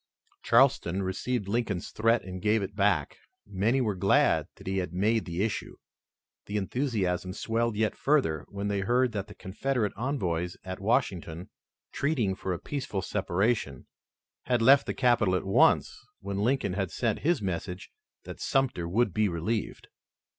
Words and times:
Charleston 0.41 1.03
received 1.03 1.47
Lincoln's 1.47 1.91
threat 1.91 2.23
and 2.23 2.41
gave 2.41 2.63
it 2.63 2.75
back. 2.75 3.19
Many 3.45 3.81
were 3.81 3.93
glad 3.93 4.47
that 4.55 4.65
he 4.65 4.79
had 4.79 4.93
made 4.93 5.25
the 5.25 5.43
issue. 5.43 5.75
The 6.47 6.57
enthusiasm 6.57 7.33
swelled 7.33 7.75
yet 7.75 7.95
further, 7.95 8.47
when 8.49 8.67
they 8.67 8.79
heard 8.79 9.11
that 9.11 9.27
the 9.27 9.35
Confederate 9.35 9.93
envoys 9.95 10.57
at 10.63 10.79
Washington, 10.79 11.51
treating 11.91 12.33
for 12.33 12.51
a 12.51 12.57
peaceful 12.57 13.03
separation, 13.03 13.85
had 14.45 14.59
left 14.63 14.87
the 14.87 14.95
capital 14.95 15.35
at 15.35 15.45
once 15.45 16.03
when 16.19 16.39
Lincoln 16.39 16.73
had 16.73 16.89
sent 16.89 17.19
his 17.19 17.39
message 17.39 17.91
that 18.23 18.39
Sumter 18.41 18.87
would 18.89 19.13
be 19.13 19.29
relieved. 19.29 19.87